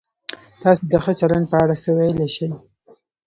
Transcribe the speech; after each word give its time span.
تاسو 0.61 0.81
د 0.91 0.93
ښه 1.03 1.13
چلند 1.19 1.45
په 1.51 1.55
اړه 1.63 1.75
څه 1.83 1.89
ویلای 1.97 2.29
شئ؟ 2.35 2.47